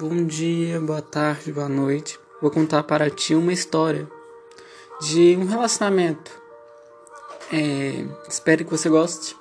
[0.00, 2.20] Bom dia, boa tarde, boa noite.
[2.40, 4.08] Vou contar para ti uma história
[5.00, 6.30] de um relacionamento.
[7.52, 9.34] É, espero que você goste.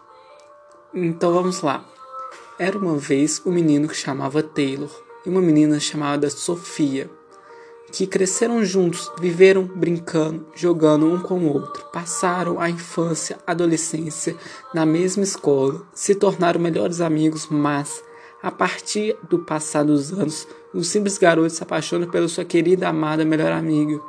[0.91, 1.85] Então vamos lá.
[2.57, 4.89] Era uma vez um menino que chamava Taylor
[5.23, 7.07] e uma menina chamada Sofia,
[7.91, 14.35] que cresceram juntos, viveram brincando, jogando um com o outro, passaram a infância, adolescência
[14.73, 18.06] na mesma escola, se tornaram melhores amigos, mas
[18.41, 23.25] a partir do passar dos anos, o simples garoto se apaixona pela sua querida amada
[23.25, 23.99] melhor amiga.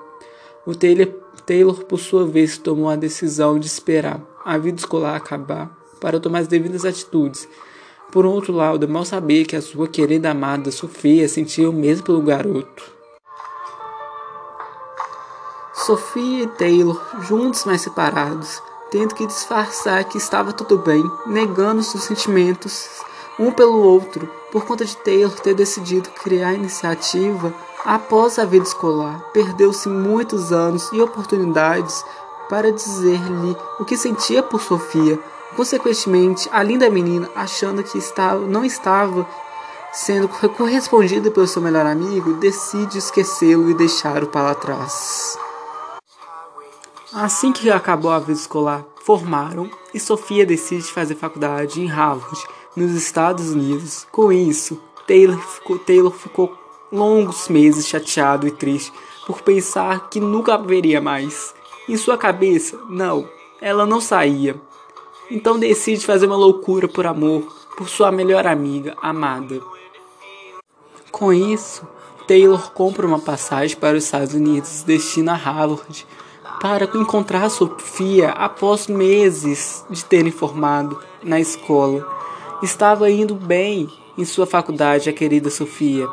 [0.66, 1.06] O Taylor,
[1.46, 6.40] Taylor, por sua vez, tomou a decisão de esperar a vida escolar acabar para tomar
[6.40, 7.48] as devidas atitudes.
[8.10, 12.22] Por outro lado, mal sabia que a sua querida amada Sofia sentia o mesmo pelo
[12.22, 12.98] garoto.
[15.74, 22.04] Sofia e Taylor, juntos mas separados, tendo que disfarçar que estava tudo bem, negando seus
[22.04, 22.88] sentimentos,
[23.38, 28.64] um pelo outro, por conta de Taylor ter decidido criar a iniciativa após a vida
[28.66, 29.20] escolar.
[29.32, 32.04] Perdeu-se muitos anos e oportunidades
[32.48, 35.18] para dizer-lhe o que sentia por Sofia.
[35.54, 39.26] Consequentemente, a linda menina, achando que estava, não estava
[39.92, 45.38] sendo correspondida pelo seu melhor amigo, decide esquecê-lo e deixá-lo para trás.
[47.12, 52.38] Assim que acabou a vida escolar, formaram e Sofia decide fazer faculdade em Harvard
[52.78, 54.06] nos Estados Unidos.
[54.10, 56.56] Com isso, Taylor ficou, Taylor ficou
[56.90, 58.92] longos meses chateado e triste
[59.26, 61.54] por pensar que nunca haveria mais.
[61.88, 63.28] Em sua cabeça, não,
[63.60, 64.60] ela não saía.
[65.30, 69.60] Então decide fazer uma loucura por amor por sua melhor amiga, amada.
[71.12, 71.86] Com isso,
[72.26, 76.04] Taylor compra uma passagem para os Estados Unidos, destina a Harvard,
[76.60, 82.17] para encontrar Sofia após meses de terem formado na escola.
[82.60, 86.08] Estava indo bem em sua faculdade, a querida Sofia.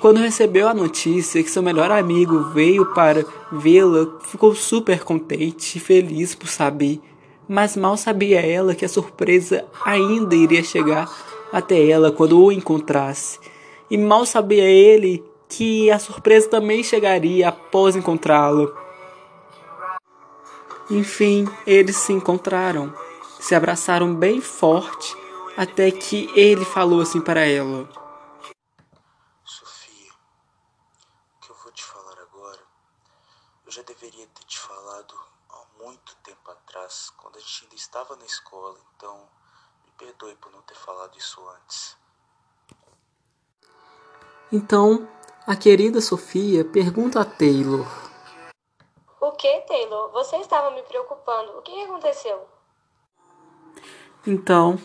[0.00, 5.80] Quando recebeu a notícia que seu melhor amigo veio para vê-la, ficou super contente e
[5.80, 7.00] feliz por saber.
[7.48, 11.08] Mas mal sabia ela que a surpresa ainda iria chegar
[11.52, 13.38] até ela quando o encontrasse.
[13.88, 18.68] E mal sabia ele que a surpresa também chegaria após encontrá-la.
[20.90, 22.92] Enfim, eles se encontraram,
[23.38, 25.23] se abraçaram bem forte
[25.56, 27.88] até que ele falou assim para ela:
[29.44, 30.12] Sofia,
[31.36, 32.60] o que eu vou te falar agora,
[33.64, 35.14] eu já deveria ter te falado
[35.50, 39.28] há muito tempo atrás, quando a gente ainda estava na escola, então
[39.84, 41.96] me perdoe por não ter falado isso antes.
[44.52, 45.08] Então,
[45.46, 47.86] a querida Sofia pergunta a Taylor:
[49.20, 50.10] O que, Taylor?
[50.12, 51.58] Você estava me preocupando.
[51.58, 52.48] O que aconteceu?
[54.26, 54.78] Então,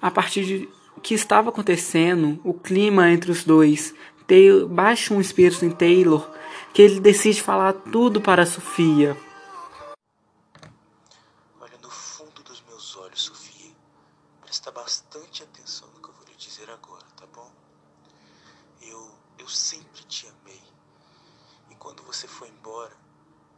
[0.00, 0.68] a partir de
[1.02, 3.94] que estava acontecendo, o clima entre os dois,
[4.26, 6.28] Taylor, baixa um espírito em Taylor
[6.72, 9.16] que ele decide falar tudo para Sofia.
[11.60, 13.74] Olha no fundo dos meus olhos, Sofia.
[14.42, 17.50] Presta bastante atenção no que eu vou lhe dizer agora, tá bom?
[18.82, 20.62] Eu, eu sempre te amei.
[21.70, 22.96] E quando você foi embora,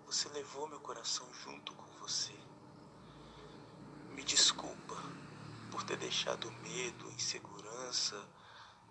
[0.07, 2.33] você levou meu coração junto com você.
[4.15, 4.80] Me desculpa por
[5.91, 8.17] ter deixado medo, insegurança,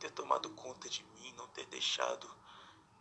[0.02, 2.30] ter tomado conta de mim, não ter deixado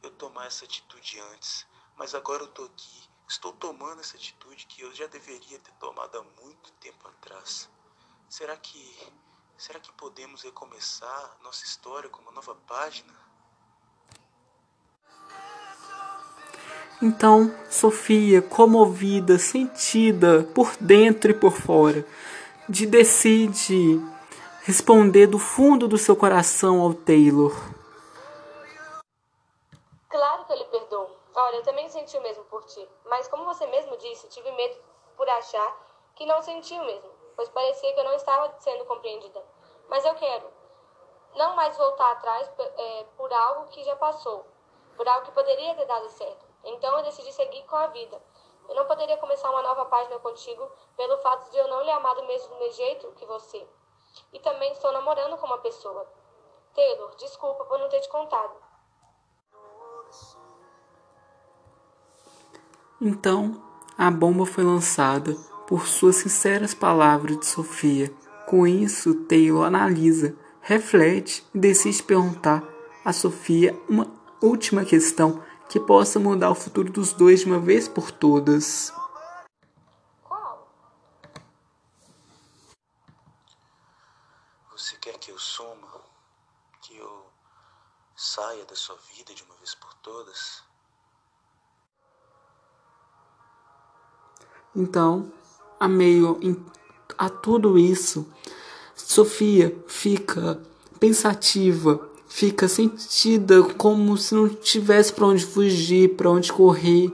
[0.00, 1.66] eu tomar essa atitude antes.
[1.96, 6.16] Mas agora eu tô aqui, estou tomando essa atitude que eu já deveria ter tomado
[6.16, 7.68] há muito tempo atrás.
[8.28, 9.12] Será que
[9.56, 13.12] será que podemos recomeçar nossa história com uma nova página?
[17.02, 22.06] Então, Sofia, comovida, sentida por dentro e por fora,
[22.68, 23.98] de decide
[24.62, 27.52] responder do fundo do seu coração ao Taylor.
[30.10, 31.08] Claro que eu lhe perdoo.
[31.34, 32.86] Olha, eu também senti o mesmo por ti.
[33.06, 34.76] Mas como você mesmo disse, tive medo
[35.16, 35.76] por achar
[36.14, 39.42] que não sentia o mesmo, pois parecia que eu não estava sendo compreendida.
[39.88, 40.46] Mas eu quero
[41.36, 44.44] não mais voltar atrás é, por algo que já passou,
[44.96, 46.44] por algo que poderia ter dado certo.
[46.64, 48.20] Então eu decidi seguir com a vida.
[48.68, 52.14] Eu não poderia começar uma nova página contigo pelo fato de eu não lhe amar
[52.14, 53.66] do mesmo jeito que você.
[54.32, 56.06] E também estou namorando com uma pessoa.
[56.74, 58.54] Taylor, desculpa por não ter te contado.
[63.00, 63.62] Então,
[63.96, 65.34] a bomba foi lançada
[65.66, 68.12] por suas sinceras palavras de Sofia.
[68.46, 72.62] Com isso, Taylor analisa, reflete e decide perguntar
[73.04, 74.06] a Sofia uma
[74.42, 78.92] última questão que possa mudar o futuro dos dois de uma vez por todas.
[80.24, 80.72] Qual?
[84.72, 86.00] Você quer que eu suma?
[86.80, 87.26] Que eu
[88.16, 90.62] saia da sua vida de uma vez por todas?
[94.74, 95.32] Então,
[95.78, 96.38] a meio
[97.16, 98.32] a tudo isso,
[98.94, 100.62] Sofia fica
[101.00, 107.10] pensativa, fica sentida como se não tivesse para onde fugir, para onde correr,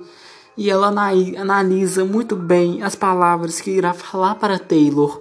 [0.56, 5.20] e ela analisa muito bem as palavras que irá falar para Taylor.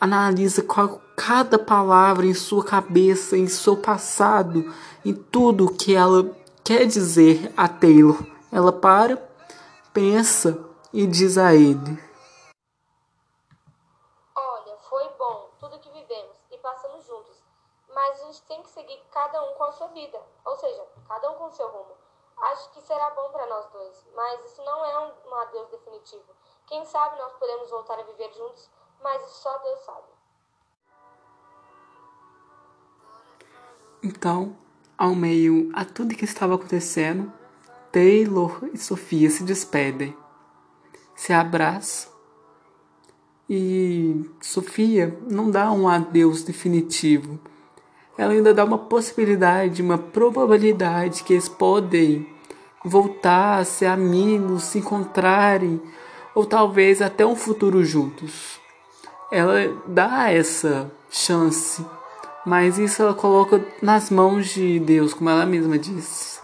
[0.00, 4.72] Analisa qual, cada palavra em sua cabeça, em seu passado,
[5.04, 6.30] em tudo que ela
[6.62, 8.22] quer dizer a Taylor.
[8.52, 9.16] Ela para,
[9.92, 11.98] pensa e diz a ele:
[14.36, 17.36] Olha, foi bom tudo que vivemos e passamos juntos,
[17.92, 21.30] mas a gente tem que seguir cada um com a sua vida, ou seja, cada
[21.30, 21.96] um com o seu rumo.
[22.36, 26.24] Acho que será bom para nós dois, mas isso não é um, um adeus definitivo.
[26.66, 28.70] Quem sabe nós podemos voltar a viver juntos,
[29.02, 30.06] mas isso só Deus sabe.
[34.02, 34.56] Então,
[34.96, 37.32] ao meio a tudo que estava acontecendo,
[37.90, 40.16] Taylor e Sofia se despedem,
[41.16, 42.12] se abraçam
[43.50, 47.40] e Sofia não dá um adeus definitivo.
[48.18, 52.26] Ela ainda dá uma possibilidade, uma probabilidade que eles podem
[52.84, 55.80] voltar a ser amigos, se encontrarem
[56.34, 58.60] ou talvez até um futuro juntos.
[59.30, 61.84] Ela dá essa chance
[62.48, 66.40] mas isso ela coloca nas mãos de Deus, como ela mesma disse.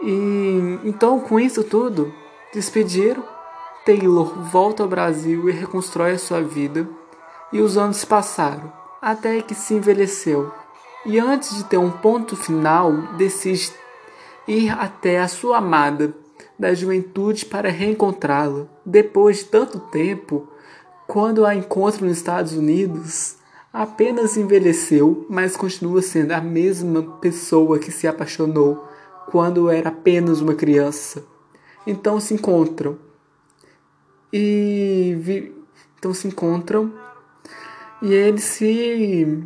[0.00, 2.14] E então, com isso tudo,
[2.52, 3.24] despediram.
[3.84, 6.88] Taylor volta ao Brasil e reconstrói a sua vida.
[7.52, 8.72] E os anos passaram,
[9.04, 10.50] até que se envelheceu.
[11.04, 13.70] E antes de ter um ponto final, decide
[14.48, 16.14] ir até a sua amada
[16.58, 18.66] da juventude para reencontrá-la.
[18.84, 20.48] Depois de tanto tempo,
[21.06, 23.36] quando a encontra nos Estados Unidos,
[23.70, 28.88] apenas envelheceu, mas continua sendo a mesma pessoa que se apaixonou
[29.30, 31.22] quando era apenas uma criança.
[31.86, 32.96] Então se encontram
[34.32, 35.54] e vi...
[35.98, 37.04] então se encontram
[38.04, 39.42] e eles se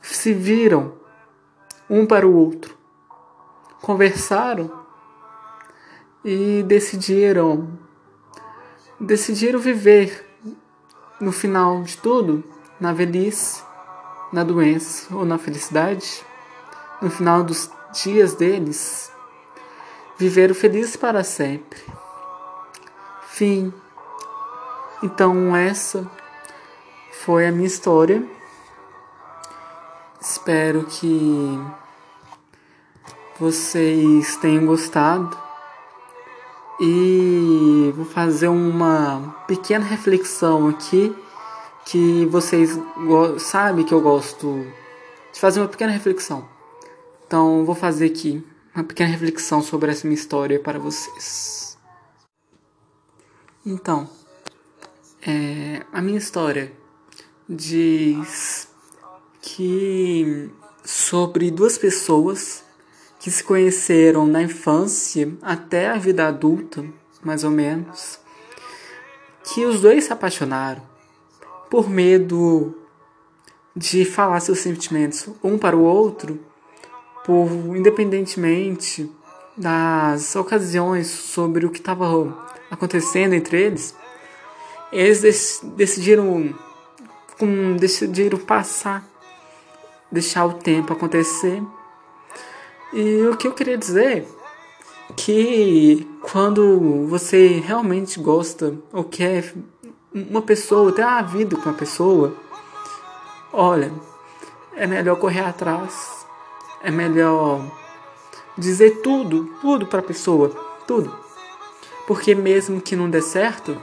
[0.00, 0.94] se viram
[1.90, 2.74] um para o outro,
[3.82, 4.72] conversaram
[6.24, 7.78] e decidiram
[8.98, 10.26] decidiram viver
[11.20, 12.42] no final de tudo
[12.80, 13.62] na velhice,
[14.32, 16.24] na doença ou na felicidade,
[17.02, 19.12] no final dos dias deles,
[20.16, 21.82] viveram felizes para sempre.
[23.26, 23.70] Fim.
[25.02, 26.10] Então, essa
[27.24, 28.22] foi a minha história.
[30.20, 31.58] Espero que
[33.40, 35.34] vocês tenham gostado.
[36.78, 41.16] E vou fazer uma pequena reflexão aqui
[41.86, 42.78] que vocês
[43.38, 44.66] sabem que eu gosto
[45.32, 46.46] de fazer uma pequena reflexão.
[47.26, 51.78] Então, vou fazer aqui uma pequena reflexão sobre essa minha história para vocês.
[53.64, 54.10] Então,
[55.26, 56.83] é, a minha história
[57.48, 58.68] diz
[59.40, 60.50] que
[60.84, 62.64] sobre duas pessoas
[63.20, 66.84] que se conheceram na infância até a vida adulta,
[67.22, 68.18] mais ou menos,
[69.44, 70.82] que os dois se apaixonaram
[71.70, 72.74] por medo
[73.76, 76.38] de falar seus sentimentos um para o outro,
[77.24, 79.10] por independentemente
[79.56, 83.94] das ocasiões sobre o que estava acontecendo entre eles,
[84.92, 86.54] eles decidiram
[87.40, 89.04] um, decidiram passar,
[90.10, 91.62] deixar o tempo acontecer.
[92.92, 94.26] E o que eu queria dizer
[95.16, 99.52] que quando você realmente gosta ou quer
[100.12, 102.34] uma pessoa, ter uma vida com uma pessoa,
[103.52, 103.92] olha,
[104.76, 106.26] é melhor correr atrás,
[106.82, 107.60] é melhor
[108.56, 110.50] dizer tudo, tudo para a pessoa,
[110.86, 111.14] tudo.
[112.06, 113.76] Porque mesmo que não dê certo,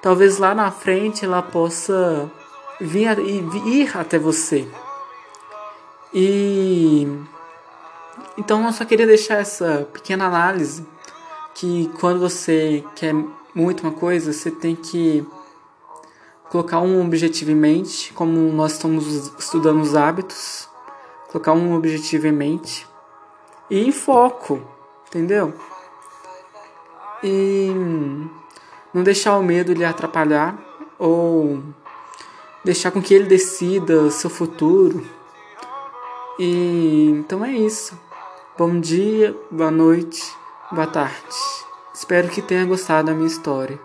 [0.00, 2.30] talvez lá na frente ela possa
[2.80, 4.68] vir ir até você.
[6.12, 7.06] E
[8.36, 10.86] então eu só queria deixar essa pequena análise
[11.54, 13.14] que quando você quer
[13.54, 15.24] muito uma coisa, você tem que
[16.50, 20.68] colocar um objetivo em mente, como nós estamos estudando os hábitos,
[21.30, 22.86] colocar um objetivo em mente
[23.70, 24.60] e em foco,
[25.08, 25.54] entendeu?
[27.22, 27.70] E
[28.92, 30.56] não deixar o medo lhe atrapalhar
[30.98, 31.62] ou
[32.64, 35.06] deixar com que ele decida seu futuro.
[36.38, 37.98] E então é isso.
[38.56, 40.22] Bom dia, boa noite,
[40.72, 41.36] boa tarde.
[41.94, 43.78] Espero que tenha gostado da minha história.